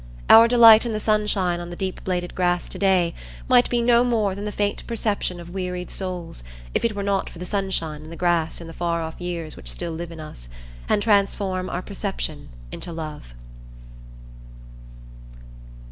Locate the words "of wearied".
5.39-5.91